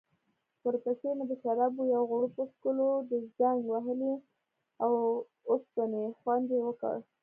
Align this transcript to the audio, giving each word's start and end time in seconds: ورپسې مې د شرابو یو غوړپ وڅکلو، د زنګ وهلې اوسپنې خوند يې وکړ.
ورپسې 0.65 1.09
مې 1.17 1.25
د 1.29 1.31
شرابو 1.41 1.81
یو 1.93 2.03
غوړپ 2.09 2.33
وڅکلو، 2.39 2.89
د 3.09 3.11
زنګ 3.37 3.59
وهلې 3.73 4.13
اوسپنې 5.51 6.03
خوند 6.19 6.47
يې 6.55 6.59
وکړ. 6.65 6.95